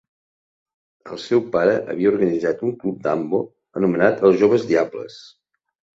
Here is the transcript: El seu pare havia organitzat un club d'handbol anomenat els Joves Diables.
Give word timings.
El 1.15 1.19
seu 1.25 1.43
pare 1.57 1.75
havia 1.93 2.13
organitzat 2.13 2.63
un 2.69 2.73
club 2.85 3.03
d'handbol 3.05 3.45
anomenat 3.81 4.29
els 4.31 4.41
Joves 4.45 4.67
Diables. 4.73 5.21